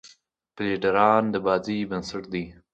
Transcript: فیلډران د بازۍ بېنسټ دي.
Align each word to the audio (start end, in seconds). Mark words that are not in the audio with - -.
فیلډران 0.55 1.23
د 1.33 1.35
بازۍ 1.45 1.79
بېنسټ 1.89 2.23
دي. 2.33 2.45